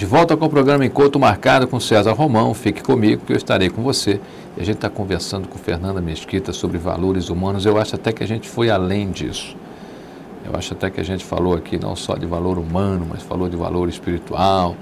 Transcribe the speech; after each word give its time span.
De 0.00 0.06
volta 0.06 0.34
com 0.34 0.46
o 0.46 0.48
programa 0.48 0.82
Encontro 0.82 1.20
Marcado 1.20 1.68
com 1.68 1.78
César 1.78 2.12
Romão. 2.12 2.54
Fique 2.54 2.82
comigo 2.82 3.22
que 3.26 3.34
eu 3.34 3.36
estarei 3.36 3.68
com 3.68 3.82
você. 3.82 4.18
E 4.56 4.62
a 4.62 4.64
gente 4.64 4.76
está 4.76 4.88
conversando 4.88 5.46
com 5.46 5.58
Fernanda 5.58 6.00
Mesquita 6.00 6.54
sobre 6.54 6.78
valores 6.78 7.28
humanos. 7.28 7.66
Eu 7.66 7.78
acho 7.78 7.96
até 7.96 8.10
que 8.10 8.24
a 8.24 8.26
gente 8.26 8.48
foi 8.48 8.70
além 8.70 9.10
disso. 9.10 9.54
Eu 10.42 10.56
acho 10.56 10.72
até 10.72 10.88
que 10.88 11.02
a 11.02 11.04
gente 11.04 11.22
falou 11.22 11.54
aqui 11.54 11.78
não 11.78 11.94
só 11.94 12.16
de 12.16 12.24
valor 12.24 12.58
humano, 12.58 13.06
mas 13.10 13.22
falou 13.22 13.46
de 13.46 13.58
valor 13.58 13.90
espiritual, 13.90 14.74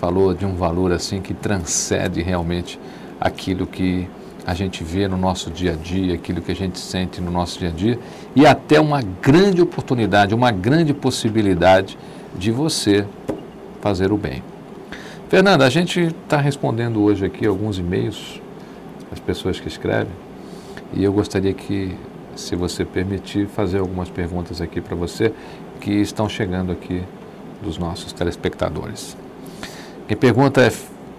falou 0.00 0.34
de 0.34 0.44
um 0.44 0.56
valor 0.56 0.90
assim 0.90 1.20
que 1.20 1.32
transcende 1.32 2.20
realmente 2.20 2.76
aquilo 3.20 3.68
que 3.68 4.08
a 4.44 4.52
gente 4.52 4.82
vê 4.82 5.06
no 5.06 5.16
nosso 5.16 5.48
dia 5.48 5.74
a 5.74 5.76
dia, 5.76 6.14
aquilo 6.14 6.42
que 6.42 6.50
a 6.50 6.56
gente 6.56 6.80
sente 6.80 7.20
no 7.20 7.30
nosso 7.30 7.60
dia 7.60 7.68
a 7.68 7.72
dia, 7.72 8.00
e 8.34 8.44
até 8.44 8.80
uma 8.80 9.00
grande 9.00 9.62
oportunidade, 9.62 10.34
uma 10.34 10.50
grande 10.50 10.92
possibilidade 10.92 11.96
de 12.36 12.50
você 12.50 13.06
fazer 13.80 14.12
o 14.12 14.16
bem. 14.16 14.42
Fernanda, 15.28 15.64
a 15.64 15.70
gente 15.70 16.00
está 16.00 16.38
respondendo 16.38 17.00
hoje 17.02 17.24
aqui 17.24 17.46
alguns 17.46 17.78
e-mails 17.78 18.40
das 19.10 19.20
pessoas 19.20 19.60
que 19.60 19.68
escrevem 19.68 20.12
e 20.92 21.04
eu 21.04 21.12
gostaria 21.12 21.52
que, 21.52 21.94
se 22.34 22.56
você 22.56 22.84
permitir, 22.84 23.46
fazer 23.46 23.78
algumas 23.78 24.08
perguntas 24.08 24.60
aqui 24.60 24.80
para 24.80 24.96
você 24.96 25.32
que 25.80 25.92
estão 25.92 26.28
chegando 26.28 26.72
aqui 26.72 27.02
dos 27.62 27.78
nossos 27.78 28.12
telespectadores. 28.12 29.16
Quem 30.08 30.16
pergunta 30.16 30.60
é 30.60 30.72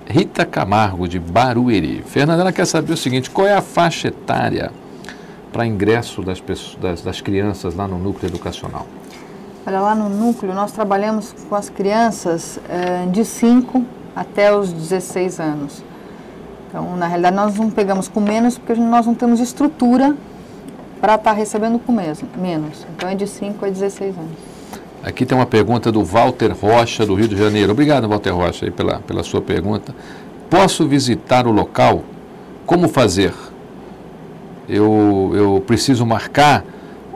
Rita 0.06 0.46
Camargo, 0.46 1.08
de 1.08 1.20
Barueri. 1.20 2.04
Fernanda, 2.06 2.42
ela 2.42 2.52
quer 2.52 2.66
saber 2.66 2.94
o 2.94 2.98
seguinte: 2.98 3.30
qual 3.30 3.48
é 3.48 3.54
a 3.54 3.62
faixa 3.62 4.10
etária 4.10 4.72
para 5.54 5.66
ingresso 5.66 6.22
das, 6.22 6.42
pessoas, 6.42 6.76
das, 6.82 7.02
das 7.02 7.22
crianças 7.22 7.76
lá 7.76 7.88
no 7.88 7.98
núcleo 7.98 8.30
educacional? 8.30 8.86
Olha, 9.66 9.80
lá 9.80 9.94
no 9.94 10.10
núcleo 10.10 10.54
nós 10.54 10.72
trabalhamos 10.72 11.36
com 11.48 11.56
as 11.56 11.70
crianças 11.70 12.60
é, 12.68 13.06
de 13.06 13.24
5 13.24 13.86
até 14.16 14.56
os 14.56 14.74
16 14.74 15.40
anos. 15.40 15.84
Então, 16.68 16.96
na 16.96 17.06
realidade, 17.06 17.36
nós 17.36 17.56
não 17.56 17.70
pegamos 17.70 18.08
com 18.08 18.20
menos 18.20 18.58
porque 18.58 18.74
nós 18.82 19.06
não 19.06 19.14
temos 19.14 19.40
estrutura 19.40 20.16
para 21.00 21.16
estar 21.16 21.32
tá 21.32 21.36
recebendo 21.36 21.78
com 21.78 21.92
menos. 21.92 22.86
Então, 22.96 23.10
é 23.10 23.14
de 23.14 23.28
5 23.28 23.64
a 23.64 23.70
16 23.70 24.18
anos. 24.18 24.32
Aqui 25.04 25.26
tem 25.26 25.38
uma 25.38 25.46
pergunta 25.46 25.92
do 25.92 26.04
Walter 26.04 26.56
Rocha, 26.60 27.06
do 27.06 27.14
Rio 27.14 27.28
de 27.28 27.38
Janeiro. 27.38 27.72
Obrigado, 27.72 28.08
Walter 28.08 28.32
Rocha, 28.32 28.66
aí 28.66 28.72
pela, 28.72 29.00
pela 29.00 29.24
sua 29.24 29.42
pergunta. 29.42 29.94
Posso 30.50 30.88
visitar 30.88 31.46
o 31.46 31.52
local? 31.52 32.04
Como 32.66 32.88
fazer? 32.88 33.34
Eu, 34.68 35.32
eu 35.34 35.64
preciso 35.68 36.06
marcar 36.06 36.64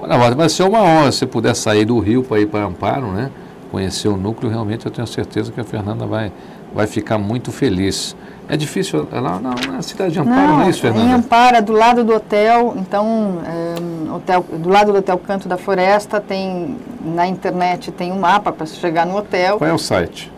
Olha, 0.07 0.35
vai 0.35 0.49
ser 0.49 0.63
uma 0.63 0.81
honra 0.81 1.11
se 1.11 1.25
puder 1.25 1.55
sair 1.55 1.85
do 1.85 1.97
Rio 1.99 2.23
para 2.23 2.39
ir 2.39 2.45
para 2.45 2.63
Amparo, 2.63 3.07
né? 3.07 3.31
Conhecer 3.71 4.07
o 4.07 4.15
núcleo, 4.15 4.47
realmente 4.49 4.85
eu 4.85 4.91
tenho 4.91 5.07
certeza 5.07 5.51
que 5.51 5.59
a 5.59 5.63
Fernanda 5.63 6.05
vai, 6.05 6.31
vai 6.73 6.85
ficar 6.85 7.17
muito 7.17 7.51
feliz. 7.51 8.15
É 8.47 8.55
difícil, 8.55 9.07
é 9.11 9.19
lá 9.19 9.39
na, 9.39 9.55
na 9.71 9.81
cidade 9.81 10.13
de 10.13 10.19
Amparo, 10.19 10.47
não, 10.47 10.59
não 10.59 10.65
é 10.65 10.69
isso, 10.69 10.81
Fernanda? 10.81 11.09
Em 11.09 11.13
Amparo, 11.13 11.57
é 11.57 11.61
do 11.61 11.73
lado 11.73 12.03
do 12.03 12.13
hotel, 12.13 12.75
então, 12.77 13.41
é, 13.43 13.73
hotel, 14.13 14.45
do 14.53 14.69
lado 14.69 14.91
do 14.91 14.99
Hotel 14.99 15.17
Canto 15.17 15.49
da 15.49 15.57
Floresta, 15.57 16.21
tem, 16.21 16.77
na 17.03 17.25
internet 17.25 17.91
tem 17.91 18.11
um 18.11 18.19
mapa 18.19 18.51
para 18.51 18.67
chegar 18.67 19.07
no 19.07 19.17
hotel. 19.17 19.57
Qual 19.57 19.69
é 19.69 19.73
o 19.73 19.79
site? 19.79 20.31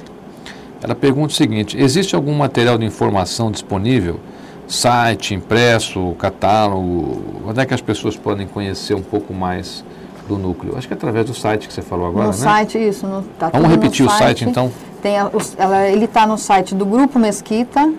Ela 0.81 0.95
pergunta 0.95 1.33
o 1.33 1.37
seguinte: 1.37 1.77
existe 1.77 2.15
algum 2.15 2.33
material 2.33 2.79
de 2.79 2.85
informação 2.85 3.51
disponível? 3.51 4.21
Site, 4.69 5.35
impresso, 5.35 6.15
catálogo? 6.17 7.21
Onde 7.45 7.61
é 7.61 7.67
que 7.67 7.75
as 7.75 7.81
pessoas 7.81 8.17
podem 8.17 8.47
conhecer 8.47 8.95
um 8.95 9.03
pouco 9.03 9.35
mais 9.35 9.85
do 10.29 10.39
núcleo? 10.39 10.79
Acho 10.79 10.87
que 10.87 10.95
é 10.95 10.97
através 10.97 11.27
do 11.27 11.35
site 11.35 11.67
que 11.67 11.75
você 11.75 11.83
falou 11.83 12.07
agora, 12.07 12.27
no 12.27 12.31
né? 12.31 12.39
Site, 12.39 12.79
isso. 12.79 13.05
No, 13.05 13.23
tá 13.37 13.49
Vamos 13.49 13.69
repetir 13.69 14.07
o 14.07 14.11
site, 14.11 14.45
então? 14.45 14.71
Tem 15.03 15.19
a, 15.19 15.29
ela, 15.57 15.89
ele 15.89 16.05
está 16.05 16.25
no 16.25 16.39
site 16.39 16.73
do 16.73 16.87
Grupo 16.87 17.19
Mesquita, 17.19 17.93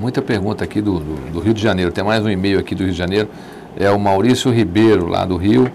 Muita 0.00 0.20
pergunta 0.20 0.64
aqui 0.64 0.82
do, 0.82 0.98
do, 0.98 1.32
do, 1.32 1.40
Rio 1.40 1.54
de 1.54 1.62
Janeiro. 1.62 1.92
Tem 1.92 2.02
mais 2.02 2.24
um 2.24 2.28
e-mail 2.28 2.58
aqui 2.58 2.74
do 2.74 2.82
Rio 2.82 2.92
de 2.92 2.98
Janeiro. 2.98 3.28
É 3.78 3.90
o 3.90 3.98
Maurício 3.98 4.50
Ribeiro, 4.50 5.06
lá 5.06 5.24
do 5.24 5.36
Rio. 5.36 5.70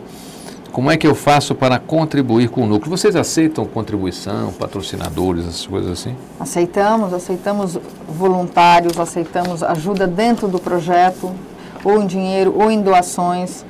Como 0.71 0.91
é 0.91 0.97
que 0.97 1.07
eu 1.07 1.15
faço 1.15 1.55
para 1.55 1.79
contribuir 1.79 2.49
com 2.49 2.63
o 2.63 2.67
núcleo? 2.67 2.95
Vocês 2.95 3.15
aceitam 3.15 3.65
contribuição, 3.65 4.51
patrocinadores, 4.53 5.45
essas 5.45 5.65
coisas 5.65 5.91
assim? 5.91 6.15
Aceitamos, 6.39 7.13
aceitamos 7.13 7.79
voluntários, 8.07 8.99
aceitamos 8.99 9.63
ajuda 9.63 10.07
dentro 10.07 10.47
do 10.47 10.59
projeto, 10.59 11.31
ou 11.83 12.01
em 12.01 12.07
dinheiro, 12.07 12.55
ou 12.57 12.69
em 12.69 12.81
doações. 12.81 13.65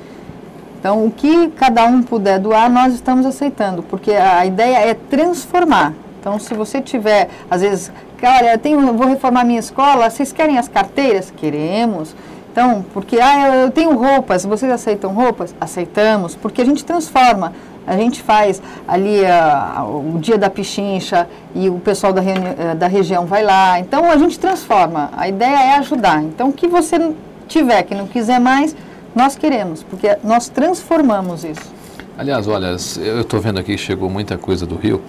Então, 0.82 1.06
o 1.06 1.12
que 1.12 1.46
cada 1.50 1.86
um 1.86 2.02
puder 2.02 2.40
doar, 2.40 2.68
nós 2.68 2.92
estamos 2.92 3.24
aceitando, 3.24 3.84
porque 3.84 4.10
a 4.10 4.44
ideia 4.44 4.78
é 4.78 4.94
transformar. 4.94 5.94
Então, 6.18 6.40
se 6.40 6.54
você 6.54 6.80
tiver, 6.80 7.28
às 7.48 7.60
vezes, 7.60 7.92
olha, 8.20 8.54
eu 8.54 8.58
tenho, 8.58 8.92
vou 8.92 9.06
reformar 9.06 9.44
minha 9.44 9.60
escola, 9.60 10.10
vocês 10.10 10.32
querem 10.32 10.58
as 10.58 10.66
carteiras? 10.66 11.32
Queremos. 11.36 12.16
Então, 12.50 12.84
porque 12.92 13.20
ah, 13.20 13.58
eu 13.58 13.70
tenho 13.70 13.96
roupas, 13.96 14.44
vocês 14.44 14.72
aceitam 14.72 15.14
roupas? 15.14 15.54
Aceitamos, 15.60 16.34
porque 16.34 16.60
a 16.60 16.64
gente 16.64 16.84
transforma. 16.84 17.52
A 17.86 17.96
gente 17.96 18.20
faz 18.20 18.60
ali 18.88 19.24
a, 19.24 19.84
o 19.84 20.18
dia 20.18 20.36
da 20.36 20.50
pichincha 20.50 21.28
e 21.54 21.68
o 21.68 21.78
pessoal 21.78 22.12
da, 22.12 22.22
eh, 22.24 22.74
da 22.74 22.88
região 22.88 23.24
vai 23.24 23.44
lá. 23.44 23.78
Então, 23.78 24.10
a 24.10 24.16
gente 24.16 24.36
transforma. 24.36 25.10
A 25.16 25.28
ideia 25.28 25.74
é 25.74 25.78
ajudar. 25.78 26.24
Então, 26.24 26.48
o 26.48 26.52
que 26.52 26.66
você 26.66 27.14
tiver, 27.46 27.84
que 27.84 27.94
não 27.94 28.08
quiser 28.08 28.40
mais, 28.40 28.74
nós 29.14 29.36
queremos, 29.36 29.82
porque 29.82 30.16
nós 30.24 30.48
transformamos 30.48 31.44
isso. 31.44 31.72
Aliás, 32.16 32.46
olha, 32.46 32.76
eu 33.00 33.20
estou 33.22 33.40
vendo 33.40 33.58
aqui 33.58 33.72
que 33.74 33.78
chegou 33.78 34.08
muita 34.10 34.36
coisa 34.36 34.66
do 34.66 34.76
Rio. 34.76 35.02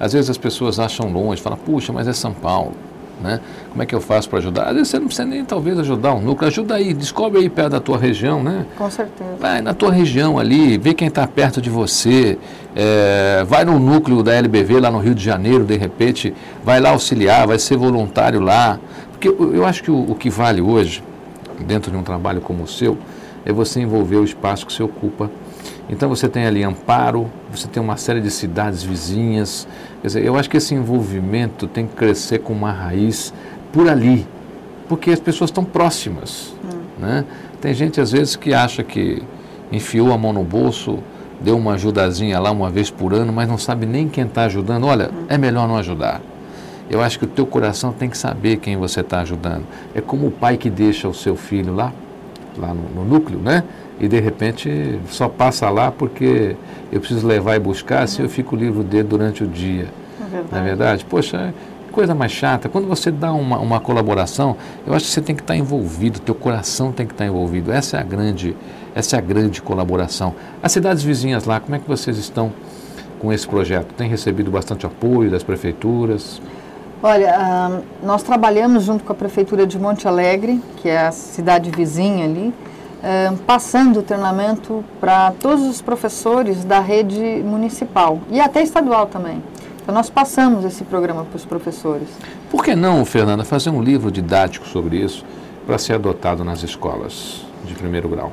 Às 0.00 0.12
vezes 0.12 0.30
as 0.30 0.38
pessoas 0.38 0.78
acham 0.78 1.10
longe, 1.10 1.40
falam, 1.40 1.58
puxa, 1.58 1.92
mas 1.92 2.08
é 2.08 2.12
São 2.12 2.32
Paulo. 2.32 2.72
Né? 3.20 3.40
Como 3.70 3.82
é 3.82 3.86
que 3.86 3.94
eu 3.94 4.00
faço 4.00 4.28
para 4.28 4.40
ajudar? 4.40 4.64
Às 4.68 4.74
vezes 4.74 4.88
você 4.88 4.98
não 4.98 5.06
precisa 5.06 5.26
nem 5.26 5.42
talvez 5.42 5.78
ajudar 5.78 6.12
um 6.12 6.20
núcleo, 6.20 6.48
ajuda 6.48 6.74
aí, 6.74 6.92
descobre 6.92 7.40
aí 7.40 7.48
perto 7.48 7.70
da 7.70 7.80
tua 7.80 7.96
região, 7.96 8.42
né? 8.42 8.66
Com 8.76 8.90
certeza. 8.90 9.30
Vai 9.40 9.62
na 9.62 9.72
tua 9.72 9.90
região 9.90 10.38
ali, 10.38 10.76
vê 10.76 10.92
quem 10.92 11.08
está 11.08 11.26
perto 11.26 11.60
de 11.62 11.70
você, 11.70 12.38
é, 12.74 13.42
vai 13.48 13.64
no 13.64 13.78
núcleo 13.78 14.22
da 14.22 14.34
LBV 14.34 14.80
lá 14.80 14.90
no 14.90 14.98
Rio 14.98 15.14
de 15.14 15.24
Janeiro, 15.24 15.64
de 15.64 15.76
repente, 15.76 16.34
vai 16.62 16.78
lá 16.78 16.90
auxiliar, 16.90 17.46
vai 17.46 17.58
ser 17.58 17.78
voluntário 17.78 18.38
lá. 18.38 18.78
Porque 19.12 19.28
eu, 19.28 19.54
eu 19.54 19.64
acho 19.64 19.82
que 19.82 19.90
o, 19.90 20.10
o 20.10 20.14
que 20.14 20.28
vale 20.28 20.60
hoje, 20.60 21.02
dentro 21.60 21.90
de 21.90 21.96
um 21.96 22.02
trabalho 22.02 22.42
como 22.42 22.64
o 22.64 22.68
seu, 22.68 22.98
é 23.46 23.52
você 23.52 23.80
envolver 23.80 24.16
o 24.16 24.24
espaço 24.24 24.66
que 24.66 24.72
você 24.72 24.82
ocupa. 24.82 25.30
Então 25.88 26.08
você 26.08 26.28
tem 26.28 26.44
ali 26.44 26.64
Amparo, 26.64 27.30
você 27.48 27.68
tem 27.68 27.80
uma 27.80 27.96
série 27.96 28.20
de 28.20 28.30
cidades 28.30 28.82
vizinhas. 28.82 29.68
Quer 30.02 30.08
dizer, 30.08 30.24
eu 30.24 30.36
acho 30.36 30.50
que 30.50 30.56
esse 30.56 30.74
envolvimento 30.74 31.68
tem 31.68 31.86
que 31.86 31.94
crescer 31.94 32.40
com 32.40 32.52
uma 32.52 32.72
raiz 32.72 33.32
por 33.72 33.88
ali, 33.88 34.26
porque 34.88 35.12
as 35.12 35.20
pessoas 35.20 35.50
estão 35.50 35.64
próximas. 35.64 36.54
Hum. 36.64 36.78
Né? 36.98 37.24
Tem 37.60 37.72
gente 37.72 38.00
às 38.00 38.10
vezes 38.10 38.34
que 38.34 38.52
acha 38.52 38.82
que 38.82 39.22
enfiou 39.70 40.12
a 40.12 40.18
mão 40.18 40.32
no 40.32 40.42
bolso, 40.42 40.98
deu 41.40 41.56
uma 41.56 41.74
ajudazinha 41.74 42.40
lá 42.40 42.50
uma 42.50 42.68
vez 42.68 42.90
por 42.90 43.14
ano, 43.14 43.32
mas 43.32 43.48
não 43.48 43.58
sabe 43.58 43.86
nem 43.86 44.08
quem 44.08 44.24
está 44.24 44.44
ajudando. 44.44 44.88
Olha, 44.88 45.10
hum. 45.10 45.26
é 45.28 45.38
melhor 45.38 45.68
não 45.68 45.76
ajudar. 45.76 46.20
Eu 46.90 47.00
acho 47.00 47.18
que 47.18 47.24
o 47.24 47.28
teu 47.28 47.46
coração 47.46 47.92
tem 47.92 48.08
que 48.10 48.18
saber 48.18 48.56
quem 48.56 48.76
você 48.76 49.00
está 49.00 49.20
ajudando. 49.20 49.64
É 49.94 50.00
como 50.00 50.26
o 50.26 50.30
pai 50.32 50.56
que 50.56 50.70
deixa 50.70 51.08
o 51.08 51.14
seu 51.14 51.36
filho 51.36 51.72
lá 51.72 51.92
lá 52.60 52.74
no, 52.74 52.82
no, 52.94 53.04
núcleo, 53.04 53.38
né? 53.38 53.64
E 53.98 54.08
de 54.08 54.20
repente 54.20 54.98
só 55.08 55.28
passa 55.28 55.68
lá 55.70 55.90
porque 55.90 56.56
eu 56.92 57.00
preciso 57.00 57.26
levar 57.26 57.56
e 57.56 57.58
buscar, 57.58 58.02
assim 58.02 58.22
eu 58.22 58.28
fico 58.28 58.54
livre 58.56 58.82
dele 58.82 59.08
durante 59.08 59.42
o 59.44 59.46
dia. 59.46 59.86
É 60.20 60.24
verdade. 60.24 60.48
Não 60.52 60.58
é 60.58 60.62
verdade? 60.62 61.04
Poxa, 61.04 61.54
coisa 61.96 62.14
mais 62.14 62.30
chata. 62.30 62.68
Quando 62.68 62.86
você 62.86 63.10
dá 63.10 63.32
uma, 63.32 63.58
uma 63.58 63.80
colaboração, 63.80 64.54
eu 64.86 64.92
acho 64.92 65.06
que 65.06 65.10
você 65.10 65.22
tem 65.22 65.34
que 65.34 65.40
estar 65.40 65.56
envolvido, 65.56 66.20
teu 66.20 66.34
coração 66.34 66.92
tem 66.92 67.06
que 67.06 67.14
estar 67.14 67.24
envolvido. 67.24 67.72
Essa 67.72 67.96
é 67.96 68.00
a 68.00 68.02
grande, 68.02 68.54
essa 68.94 69.16
é 69.16 69.18
a 69.18 69.22
grande 69.22 69.62
colaboração. 69.62 70.34
As 70.62 70.72
cidades 70.72 71.02
vizinhas 71.02 71.44
lá, 71.46 71.58
como 71.58 71.74
é 71.74 71.78
que 71.78 71.88
vocês 71.88 72.18
estão 72.18 72.52
com 73.18 73.32
esse 73.32 73.48
projeto? 73.48 73.94
Tem 73.94 74.10
recebido 74.10 74.50
bastante 74.50 74.84
apoio 74.84 75.30
das 75.30 75.42
prefeituras? 75.42 76.40
Olha, 77.08 77.84
nós 78.02 78.24
trabalhamos 78.24 78.82
junto 78.82 79.04
com 79.04 79.12
a 79.12 79.14
Prefeitura 79.14 79.64
de 79.64 79.78
Monte 79.78 80.08
Alegre, 80.08 80.60
que 80.78 80.88
é 80.88 81.06
a 81.06 81.12
cidade 81.12 81.70
vizinha 81.70 82.24
ali, 82.24 82.52
passando 83.46 84.00
o 84.00 84.02
treinamento 84.02 84.84
para 84.98 85.30
todos 85.38 85.64
os 85.66 85.80
professores 85.80 86.64
da 86.64 86.80
rede 86.80 87.44
municipal 87.44 88.18
e 88.28 88.40
até 88.40 88.60
estadual 88.60 89.06
também. 89.06 89.40
Então 89.80 89.94
nós 89.94 90.10
passamos 90.10 90.64
esse 90.64 90.82
programa 90.82 91.24
para 91.24 91.36
os 91.36 91.44
professores. 91.44 92.08
Por 92.50 92.64
que 92.64 92.74
não, 92.74 93.04
Fernanda, 93.04 93.44
fazer 93.44 93.70
um 93.70 93.80
livro 93.80 94.10
didático 94.10 94.66
sobre 94.66 94.96
isso 94.96 95.24
para 95.64 95.78
ser 95.78 95.92
adotado 95.92 96.42
nas 96.42 96.64
escolas 96.64 97.46
de 97.64 97.72
primeiro 97.74 98.08
grau? 98.08 98.32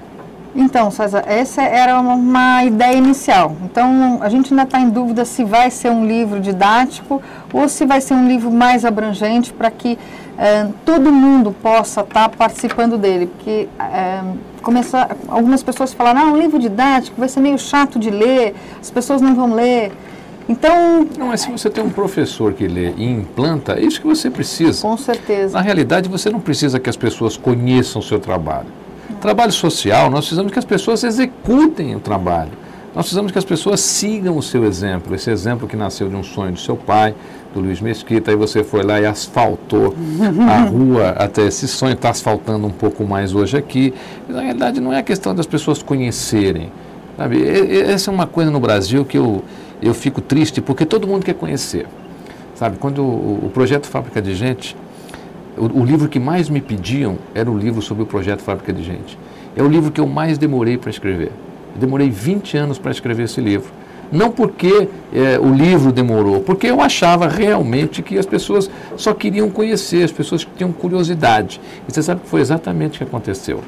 Então, 0.56 0.92
César, 0.92 1.24
essa 1.26 1.64
era 1.64 2.00
uma 2.00 2.64
ideia 2.64 2.96
inicial. 2.96 3.56
Então, 3.64 4.20
a 4.22 4.30
gente 4.30 4.54
ainda 4.54 4.64
está 4.64 4.80
em 4.80 4.90
dúvida 4.90 5.26
se 5.26 5.44
vai 5.44 5.72
ser 5.72 5.90
um 5.90 6.06
livro 6.06 6.40
didático 6.40 7.22
ou 7.52 7.68
se 7.68 7.86
vai 7.86 8.00
ser 8.00 8.14
um 8.14 8.28
livro 8.28 8.52
mais 8.52 8.86
abrangente 8.86 9.52
para 9.52 9.72
que 9.72 9.98
eh, 10.38 10.68
todo 10.86 11.12
mundo 11.12 11.52
possa 11.52 12.02
estar 12.02 12.30
tá 12.30 12.38
participando 12.38 13.00
dele. 13.00 13.26
Porque 13.26 13.68
eh, 13.80 14.22
começar, 14.62 15.18
algumas 15.28 15.64
pessoas 15.64 15.92
falaram, 15.92 16.22
ah, 16.22 16.26
um 16.26 16.38
livro 16.38 16.60
didático 16.60 17.20
vai 17.20 17.30
ser 17.30 17.40
meio 17.40 17.58
chato 17.58 17.98
de 17.98 18.12
ler, 18.12 18.54
as 18.80 18.92
pessoas 18.92 19.22
não 19.22 19.34
vão 19.34 19.56
ler. 19.56 19.92
Então. 20.48 21.08
Não, 21.18 21.28
mas 21.28 21.42
se 21.42 21.52
você 21.52 21.68
tem 21.68 21.84
um 21.84 21.90
professor 21.90 22.54
que 22.54 22.68
lê 22.68 22.92
e 22.92 23.06
implanta, 23.06 23.74
é 23.74 23.82
isso 23.82 24.00
que 24.00 24.06
você 24.06 24.30
precisa. 24.30 24.84
Com 24.84 24.98
certeza. 24.98 25.58
Na 25.58 25.64
realidade, 25.64 26.08
você 26.08 26.30
não 26.30 26.40
precisa 26.40 26.80
que 26.80 26.90
as 26.90 26.98
pessoas 26.98 27.38
conheçam 27.38 28.02
o 28.02 28.04
seu 28.04 28.20
trabalho. 28.20 28.83
Trabalho 29.24 29.54
social, 29.54 30.12
nós 30.12 30.26
precisamos 30.26 30.52
que 30.52 30.60
as 30.60 30.66
pessoas 30.66 31.02
executem 31.02 31.96
o 31.96 32.00
trabalho. 32.02 32.52
Nós 32.94 33.06
precisamos 33.06 33.32
que 33.32 33.38
as 33.38 33.46
pessoas 33.46 33.80
sigam 33.80 34.38
o 34.38 34.44
seu 34.44 34.66
exemplo, 34.66 35.16
esse 35.16 35.32
exemplo 35.32 35.66
que 35.66 35.78
nasceu 35.78 36.10
de 36.10 36.16
um 36.18 36.22
sonho 36.22 36.52
do 36.52 36.60
seu 36.60 36.76
pai, 36.76 37.16
do 37.54 37.62
Luiz 37.62 37.80
Mesquita, 37.80 38.32
aí 38.32 38.36
você 38.36 38.66
foi 38.66 38.84
lá 38.84 39.00
e 39.00 39.06
asfaltou 39.06 39.96
a 40.50 40.64
rua 40.68 41.12
até 41.12 41.44
esse 41.48 41.70
sonho, 41.70 41.94
está 41.94 42.10
asfaltando 42.10 42.68
um 42.68 42.72
pouco 42.72 43.06
mais 43.06 43.34
hoje 43.34 43.56
aqui. 43.56 43.94
Na 44.28 44.42
realidade, 44.42 44.82
não 44.82 44.92
é 44.92 45.00
a 45.00 45.04
questão 45.04 45.34
das 45.34 45.48
pessoas 45.48 45.82
conhecerem. 45.82 46.70
Sabe? 47.16 47.48
Essa 47.48 48.12
é 48.12 48.14
uma 48.14 48.28
coisa 48.28 48.52
no 48.52 48.60
Brasil 48.60 49.06
que 49.06 49.18
eu, 49.18 49.42
eu 49.82 49.94
fico 49.94 50.20
triste, 50.20 50.60
porque 50.60 50.86
todo 50.86 51.08
mundo 51.08 51.24
quer 51.24 51.36
conhecer. 51.36 51.88
Sabe, 52.56 52.76
quando 52.78 53.02
o, 53.02 53.46
o 53.46 53.52
projeto 53.54 53.88
Fábrica 53.88 54.22
de 54.22 54.36
Gente 54.36 54.76
o, 55.58 55.82
o, 55.82 55.86
livro 55.86 56.08
que 56.08 56.20
mais 56.20 56.50
me 56.50 56.62
pediam 56.62 57.18
era 57.34 57.50
o 57.50 57.58
livro 57.58 57.82
sobre 57.82 58.04
o 58.04 58.06
projeto 58.06 58.42
Fábrica 58.42 58.74
de 58.74 58.84
Gente. 58.84 59.18
É 59.56 59.62
o 59.62 59.68
livro 59.68 59.92
que 59.92 60.02
eu 60.02 60.08
mais 60.08 60.38
demorei 60.38 60.78
para 60.78 60.90
escrever. 60.90 61.32
Eu 61.76 61.80
demorei 61.80 62.10
20 62.10 62.58
anos 62.58 62.78
para 62.78 62.92
escrever 62.92 63.24
esse 63.24 63.40
livro. 63.40 63.72
Não 64.12 64.30
porque 64.30 64.88
é, 65.12 65.40
o 65.40 65.52
livro 65.54 65.92
demorou, 65.92 66.42
porque 66.42 66.68
eu 66.68 66.82
achava 66.82 67.28
realmente 67.28 68.02
que 68.02 68.18
as 68.18 68.26
pessoas 68.26 68.70
só 68.96 69.14
queriam 69.14 69.50
conhecer, 69.50 70.04
as 70.04 70.12
pessoas 70.12 70.48
tinham 70.56 70.72
curiosidade. 70.72 71.60
E 71.88 71.92
você 71.92 72.04
sabe 72.04 72.22
que 72.22 72.30
foi 72.30 72.42
exatamente 72.42 72.96
o 72.96 72.98
que 73.00 73.04
aconteceu. 73.04 73.62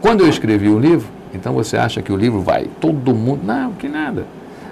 Quando 0.00 0.20
eu 0.20 0.28
escrevi 0.28 0.68
o 0.68 0.78
livro, 0.78 1.08
então 1.34 1.54
você 1.54 1.76
acha 1.76 2.02
que 2.02 2.12
o 2.12 2.16
livro 2.16 2.40
vai, 2.40 2.68
todo 2.80 3.14
mundo. 3.14 3.40
Não, 3.44 3.72
que 3.72 3.88
nada. 3.88 4.26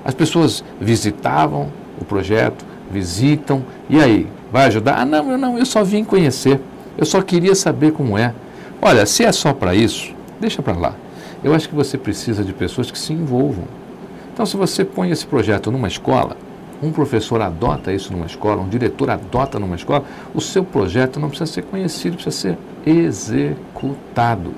As 0.04 0.14
pessoas 0.14 0.62
visitavam 0.78 1.68
o 1.98 2.04
projeto, 2.04 2.64
visitam, 2.90 3.62
e 3.88 4.00
aí? 4.00 4.26
Vai 4.52 4.66
ajudar? 4.66 5.00
Ah, 5.00 5.04
não, 5.04 5.30
eu 5.30 5.38
não, 5.38 5.58
eu 5.58 5.66
só 5.66 5.82
vim 5.82 6.04
conhecer. 6.04 6.60
Eu 6.96 7.04
só 7.04 7.20
queria 7.20 7.54
saber 7.54 7.92
como 7.92 8.16
é. 8.16 8.32
Olha, 8.80 9.04
se 9.06 9.24
é 9.24 9.32
só 9.32 9.52
para 9.52 9.74
isso, 9.74 10.14
deixa 10.40 10.62
para 10.62 10.76
lá. 10.76 10.94
Eu 11.42 11.54
acho 11.54 11.68
que 11.68 11.74
você 11.74 11.98
precisa 11.98 12.44
de 12.44 12.52
pessoas 12.52 12.90
que 12.90 12.98
se 12.98 13.12
envolvam. 13.12 13.64
Então, 14.32 14.46
se 14.46 14.56
você 14.56 14.84
põe 14.84 15.10
esse 15.10 15.26
projeto 15.26 15.70
numa 15.70 15.88
escola, 15.88 16.36
um 16.82 16.92
professor 16.92 17.40
adota 17.40 17.92
isso 17.92 18.12
numa 18.12 18.26
escola, 18.26 18.62
um 18.62 18.68
diretor 18.68 19.10
adota 19.10 19.58
numa 19.58 19.76
escola, 19.76 20.04
o 20.34 20.40
seu 20.40 20.64
projeto 20.64 21.18
não 21.18 21.28
precisa 21.28 21.50
ser 21.50 21.62
conhecido, 21.62 22.16
precisa 22.16 22.36
ser 22.36 22.58
executado 22.86 24.52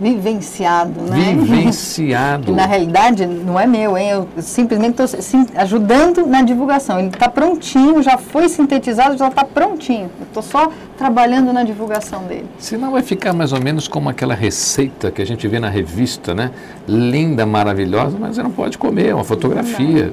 vivenciado, 0.00 1.00
né? 1.02 1.34
Vivenciado. 1.34 2.52
na 2.54 2.66
realidade 2.66 3.26
não 3.26 3.58
é 3.58 3.66
meu, 3.66 3.96
hein? 3.96 4.10
Eu 4.10 4.28
simplesmente 4.38 5.00
estou 5.00 5.40
ajudando 5.56 6.26
na 6.26 6.42
divulgação. 6.42 6.98
Ele 6.98 7.08
está 7.08 7.28
prontinho, 7.28 8.02
já 8.02 8.18
foi 8.18 8.48
sintetizado, 8.48 9.16
já 9.16 9.28
está 9.28 9.44
prontinho. 9.44 10.10
Eu 10.18 10.26
estou 10.26 10.42
só 10.42 10.70
trabalhando 10.98 11.52
na 11.52 11.62
divulgação 11.62 12.24
dele. 12.24 12.46
Senão 12.58 12.90
vai 12.92 13.02
ficar 13.02 13.32
mais 13.32 13.52
ou 13.52 13.60
menos 13.60 13.86
como 13.86 14.08
aquela 14.08 14.34
receita 14.34 15.10
que 15.10 15.22
a 15.22 15.26
gente 15.26 15.46
vê 15.46 15.60
na 15.60 15.68
revista, 15.68 16.34
né? 16.34 16.50
Linda, 16.88 17.46
maravilhosa, 17.46 18.16
mas 18.18 18.36
você 18.36 18.42
não 18.42 18.50
pode 18.50 18.76
comer, 18.78 19.08
é 19.08 19.14
uma 19.14 19.24
fotografia. 19.24 20.12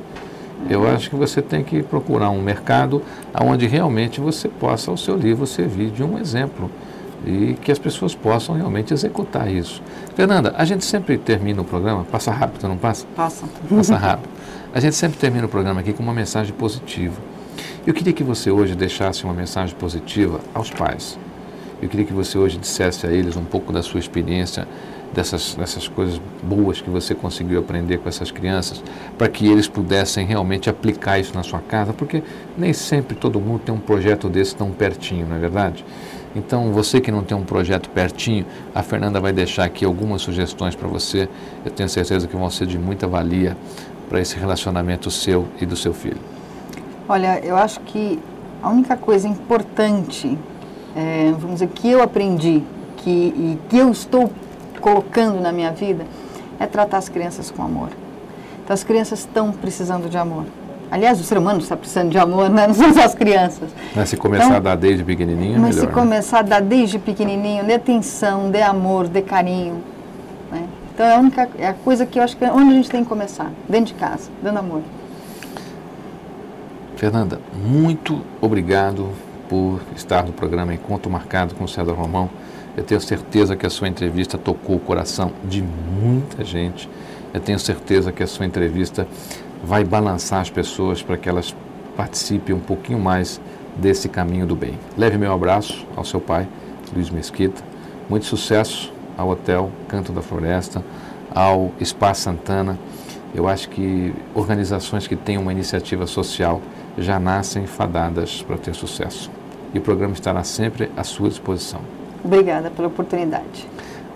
Eu 0.70 0.88
acho 0.88 1.10
que 1.10 1.16
você 1.16 1.42
tem 1.42 1.64
que 1.64 1.82
procurar 1.82 2.30
um 2.30 2.40
mercado 2.40 3.02
onde 3.42 3.66
realmente 3.66 4.22
você 4.22 4.48
possa, 4.48 4.92
o 4.92 4.98
seu 4.98 5.18
livro, 5.18 5.48
servir 5.48 5.90
de 5.90 6.04
um 6.04 6.20
exemplo 6.20 6.70
e 7.26 7.56
que 7.62 7.72
as 7.72 7.80
pessoas 7.80 8.16
possam 8.16 8.56
realmente 8.56 8.94
executar 8.94 9.52
isso. 9.52 9.82
Fernanda, 10.16 10.54
a 10.58 10.66
gente 10.66 10.84
sempre 10.84 11.18
termina 11.18 11.62
o 11.62 11.66
programa, 11.66 12.04
passa 12.04 12.32
rápido, 12.32 12.68
não 12.68 12.78
passa? 12.78 13.06
Passa. 13.16 13.46
Passa 13.70 13.96
rápido. 13.96 14.30
A 14.74 14.80
gente 14.80 14.96
sempre 14.96 15.18
termina 15.18 15.46
o 15.46 15.50
programa 15.50 15.82
aqui 15.82 15.94
com 15.94 16.02
uma 16.02 16.14
mensagem 16.14 16.54
positiva. 16.54 17.20
Eu 17.86 17.94
queria 17.94 18.14
que 18.14 18.24
você 18.24 18.50
hoje 18.50 18.76
deixasse 18.76 19.24
uma 19.24 19.34
mensagem 19.34 19.76
positiva 19.76 20.40
aos 20.54 20.70
pais. 20.70 21.18
Eu 21.82 21.90
queria 21.90 22.06
que 22.06 22.14
você 22.14 22.38
hoje 22.38 22.58
dissesse 22.58 23.08
a 23.08 23.12
eles 23.12 23.36
um 23.36 23.44
pouco 23.44 23.74
da 23.74 23.82
sua 23.82 24.00
experiência, 24.00 24.68
dessas, 25.14 25.56
dessas 25.56 25.88
coisas 25.88 26.22
boas 26.44 26.80
que 26.80 26.90
você 26.90 27.16
conseguiu 27.16 27.60
aprender 27.60 27.98
com 27.98 28.08
essas 28.08 28.32
crianças, 28.32 28.84
para 29.18 29.28
que 29.28 29.48
eles 29.48 29.68
pudessem 29.68 30.26
realmente 30.26 30.70
aplicar 30.70 31.20
isso 31.20 31.34
na 31.34 31.44
sua 31.44 31.60
casa, 31.60 31.92
porque 31.92 32.24
nem 32.58 32.72
sempre 32.72 33.16
todo 33.16 33.40
mundo 33.40 33.62
tem 33.66 33.74
um 33.74 33.80
projeto 33.80 34.30
desse 34.30 34.56
tão 34.56 34.72
pertinho, 34.72 35.28
não 35.28 35.36
é 35.36 35.40
verdade? 35.40 35.84
Então, 36.36 36.72
você 36.72 37.02
que 37.02 37.12
não 37.12 37.24
tem 37.24 37.36
um 37.36 37.44
projeto 37.44 37.90
pertinho, 37.90 38.46
a 38.74 38.82
Fernanda 38.82 39.20
vai 39.20 39.34
deixar 39.34 39.66
aqui 39.66 39.84
algumas 39.84 40.22
sugestões 40.22 40.76
para 40.76 40.88
você. 40.88 41.28
Eu 41.66 41.72
tenho 41.72 41.90
certeza 41.90 42.28
que 42.28 42.36
vão 42.36 42.50
ser 42.50 42.68
de 42.68 42.78
muita 42.78 43.06
valia 43.08 43.58
para 44.08 44.20
esse 44.20 44.38
relacionamento 44.38 45.12
seu 45.12 45.46
e 45.60 45.66
do 45.66 45.76
seu 45.76 45.94
filho. 45.94 46.20
Olha, 47.08 47.40
eu 47.44 47.58
acho 47.58 47.82
que 47.82 48.20
a 48.64 48.70
única 48.70 48.96
coisa 48.96 49.28
importante, 49.28 50.38
é, 50.96 51.32
vamos 51.32 51.60
dizer, 51.60 51.68
que 51.68 51.90
eu 51.90 52.02
aprendi 52.02 52.64
que, 52.98 53.10
e 53.10 53.60
que 53.70 53.78
eu 53.78 53.92
estou 53.92 54.32
colocando 54.80 55.42
na 55.42 55.52
minha 55.52 55.72
vida 55.72 56.06
é 56.60 56.66
tratar 56.66 56.98
as 56.98 57.10
crianças 57.10 57.52
com 57.52 57.64
amor. 57.64 57.90
Então, 58.64 58.74
as 58.74 58.84
crianças 58.84 59.20
estão 59.20 59.52
precisando 59.52 60.10
de 60.10 60.18
amor. 60.18 60.46
Aliás, 60.92 61.22
o 61.22 61.24
ser 61.24 61.38
humano 61.38 61.60
está 61.60 61.78
precisando 61.78 62.10
de 62.10 62.18
amor, 62.18 62.50
né? 62.50 62.68
não 62.68 62.74
são 62.74 62.94
só 62.94 63.04
as 63.04 63.16
crianças. 63.16 63.70
Mas 63.96 64.10
se 64.10 64.18
começar 64.18 64.44
então, 64.44 64.58
a 64.58 64.60
dar 64.60 64.76
desde 64.76 65.06
pequenininho, 65.06 65.58
Mas 65.58 65.78
melhor, 65.78 65.88
se 65.88 65.94
começar 65.94 66.40
a 66.40 66.42
dar 66.42 66.62
desde 66.62 67.00
pequenininho, 67.00 67.64
de 67.64 67.72
atenção, 67.72 68.52
de 68.52 68.62
amor, 68.62 69.08
de 69.08 69.22
carinho. 69.22 69.82
Né? 70.52 70.68
Então 70.94 71.06
é 71.06 71.16
a 71.16 71.20
única 71.20 71.50
é 71.58 71.68
a 71.68 71.74
coisa 71.74 72.06
que 72.06 72.20
eu 72.20 72.24
acho 72.24 72.36
que 72.36 72.44
é 72.44 72.52
onde 72.52 72.72
a 72.72 72.74
gente 72.74 72.90
tem 72.90 73.04
que 73.04 73.10
começar, 73.10 73.50
dentro 73.70 73.94
de 73.94 73.94
casa, 73.94 74.30
dando 74.44 74.60
amor. 74.60 74.82
Fernanda, 76.98 77.40
muito 77.56 78.22
obrigado 78.42 79.10
por 79.48 79.80
estar 79.96 80.26
no 80.26 80.34
programa 80.34 80.74
Encontro 80.74 81.10
Marcado 81.10 81.56
com 81.56 81.64
o 81.64 81.68
César 81.70 81.94
Romão. 81.94 82.30
Eu 82.76 82.84
tenho 82.84 83.00
certeza 83.00 83.56
que 83.56 83.66
a 83.66 83.70
sua 83.70 83.88
entrevista 83.88 84.38
tocou 84.38 84.76
o 84.76 84.80
coração 84.80 85.32
de 85.46 85.64
muita 85.64 86.44
gente. 86.44 86.90
Eu 87.34 87.40
tenho 87.40 87.58
certeza 87.60 88.12
que 88.12 88.22
a 88.22 88.28
sua 88.28 88.46
entrevista 88.46 89.08
vai 89.64 89.84
balançar 89.84 90.42
as 90.42 90.50
pessoas 90.50 91.02
para 91.02 91.18
que 91.18 91.30
elas 91.30 91.56
participem 91.96 92.56
um 92.56 92.60
pouquinho 92.60 93.00
mais 93.00 93.40
desse 93.76 94.10
caminho 94.10 94.46
do 94.46 94.56
bem. 94.56 94.78
Leve 94.98 95.18
meu 95.18 95.32
abraço 95.32 95.86
ao 95.96 96.04
seu 96.04 96.20
pai, 96.20 96.48
Luiz 96.94 97.10
Mesquita. 97.10 97.62
Muito 98.10 98.26
sucesso 98.26 98.92
ao 99.18 99.30
Hotel 99.30 99.72
Canto 99.88 100.12
da 100.12 100.22
Floresta, 100.22 100.84
ao 101.34 101.72
Espaço 101.80 102.22
Santana. 102.22 102.78
Eu 103.34 103.48
acho 103.48 103.70
que 103.70 104.14
organizações 104.34 105.08
que 105.08 105.16
têm 105.16 105.38
uma 105.38 105.52
iniciativa 105.52 106.06
social 106.06 106.62
já 106.98 107.20
nascem 107.20 107.66
fadadas 107.66 108.42
para 108.42 108.58
ter 108.58 108.76
sucesso. 108.76 109.32
E 109.74 109.78
o 109.78 109.82
programa 109.82 110.14
estará 110.14 110.44
sempre 110.44 110.92
à 110.98 111.04
sua 111.04 111.30
disposição. 111.30 111.80
Obrigada 112.24 112.70
pela 112.70 112.90
oportunidade. 112.90 113.66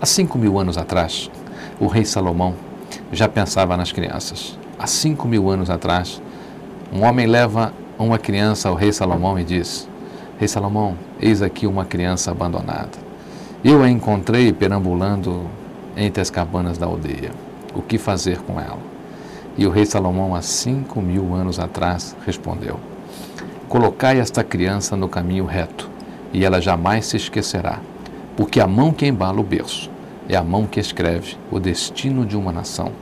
Há 0.00 0.04
cinco 0.04 0.36
mil 0.36 0.58
anos 0.58 0.76
atrás, 0.76 1.30
o 1.80 1.86
rei 1.86 2.04
Salomão 2.04 2.54
já 3.10 3.26
pensava 3.26 3.76
nas 3.76 3.90
crianças 3.90 4.58
há 4.78 4.86
cinco 4.86 5.26
mil 5.26 5.50
anos 5.50 5.70
atrás, 5.70 6.20
um 6.92 7.04
homem 7.04 7.26
leva 7.26 7.72
uma 7.98 8.18
criança 8.18 8.68
ao 8.68 8.74
rei 8.74 8.92
Salomão 8.92 9.38
e 9.38 9.44
diz: 9.44 9.88
Rei 10.38 10.48
Salomão, 10.48 10.96
eis 11.20 11.42
aqui 11.42 11.66
uma 11.66 11.84
criança 11.84 12.30
abandonada. 12.30 13.06
Eu 13.64 13.82
a 13.82 13.88
encontrei 13.88 14.52
perambulando 14.52 15.46
entre 15.96 16.20
as 16.20 16.30
cabanas 16.30 16.78
da 16.78 16.86
aldeia. 16.86 17.30
O 17.74 17.82
que 17.82 17.98
fazer 17.98 18.38
com 18.42 18.60
ela? 18.60 18.78
E 19.56 19.66
o 19.66 19.70
rei 19.70 19.86
Salomão, 19.86 20.34
há 20.34 20.42
cinco 20.42 21.00
mil 21.00 21.34
anos 21.34 21.58
atrás, 21.58 22.14
respondeu: 22.24 22.78
Colocai 23.68 24.20
esta 24.20 24.44
criança 24.44 24.96
no 24.96 25.08
caminho 25.08 25.46
reto, 25.46 25.90
e 26.32 26.44
ela 26.44 26.60
jamais 26.60 27.06
se 27.06 27.16
esquecerá, 27.16 27.80
porque 28.36 28.60
a 28.60 28.66
mão 28.66 28.92
que 28.92 29.06
embala 29.06 29.40
o 29.40 29.44
berço 29.44 29.90
é 30.28 30.36
a 30.36 30.42
mão 30.42 30.66
que 30.66 30.78
escreve 30.78 31.36
o 31.50 31.58
destino 31.58 32.26
de 32.26 32.36
uma 32.36 32.52
nação. 32.52 32.92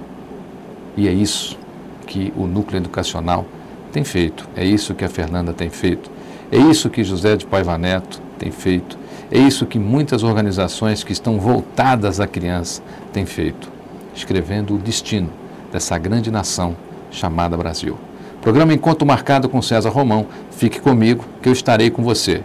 E 0.97 1.09
é 1.09 1.13
isso 1.13 1.59
que 2.05 2.33
o 2.37 2.47
núcleo 2.47 2.79
educacional 2.79 3.45
tem 3.93 4.05
feito, 4.05 4.49
é 4.57 4.65
isso 4.65 4.95
que 4.95 5.05
a 5.05 5.09
Fernanda 5.09 5.53
tem 5.53 5.71
feito, 5.71 6.11
é 6.51 6.59
isso 6.59 6.91
que 6.91 7.03
José 7.03 7.37
de 7.37 7.47
Paiva 7.47 7.79
Neto 7.79 8.21
tem 8.39 8.51
feito, 8.51 8.99
é 9.31 9.39
isso 9.39 9.67
que 9.67 9.79
muitas 9.79 10.23
organizações 10.23 11.03
que 11.03 11.13
estão 11.13 11.39
voltadas 11.39 12.21
à 12.21 12.27
criança 12.27 12.83
têm 13.13 13.25
feito, 13.25 13.71
escrevendo 14.15 14.75
o 14.75 14.79
destino 14.79 15.31
dessa 15.73 15.99
grande 15.99 16.31
nação 16.31 16.77
chamada 17.11 17.57
Brasil. 17.57 17.97
Programa 18.45 18.75
Encontro 18.75 19.07
Marcado 19.07 19.49
com 19.49 19.63
César 19.63 19.89
Romão. 19.89 20.27
Fique 20.51 20.79
comigo 20.79 21.25
que 21.41 21.49
eu 21.49 21.53
estarei 21.55 21.89
com 21.91 22.03
você. 22.03 22.43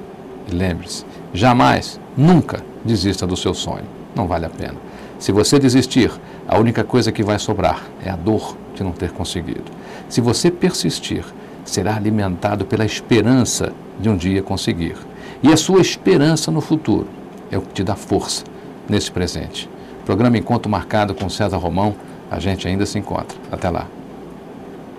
E 0.49 0.55
lembre-se, 0.55 1.05
jamais, 1.33 1.99
nunca 2.15 2.63
desista 2.85 3.27
do 3.27 3.35
seu 3.35 3.53
sonho. 3.53 3.83
Não 4.15 4.25
vale 4.25 4.45
a 4.45 4.49
pena. 4.49 4.75
Se 5.19 5.33
você 5.33 5.59
desistir, 5.59 6.09
a 6.47 6.57
única 6.57 6.85
coisa 6.85 7.11
que 7.11 7.21
vai 7.21 7.37
sobrar 7.37 7.83
é 8.01 8.09
a 8.09 8.15
dor 8.15 8.55
de 8.79 8.83
não 8.83 8.91
ter 8.91 9.11
conseguido. 9.11 9.65
Se 10.07 10.21
você 10.21 10.49
persistir, 10.49 11.25
será 11.65 11.95
alimentado 11.95 12.65
pela 12.65 12.85
esperança 12.85 13.73
de 13.99 14.09
um 14.09 14.15
dia 14.15 14.41
conseguir. 14.41 14.95
E 15.43 15.51
a 15.51 15.57
sua 15.57 15.81
esperança 15.81 16.49
no 16.49 16.61
futuro 16.61 17.07
é 17.51 17.57
o 17.57 17.61
que 17.61 17.73
te 17.73 17.83
dá 17.83 17.95
força 17.95 18.43
nesse 18.87 19.11
presente. 19.11 19.69
Programa 20.05 20.37
Encontro 20.37 20.71
Marcado 20.71 21.13
com 21.13 21.29
César 21.29 21.57
Romão. 21.57 21.95
A 22.31 22.39
gente 22.39 22.67
ainda 22.67 22.85
se 22.85 22.97
encontra. 22.97 23.37
Até 23.51 23.69
lá. 23.69 23.98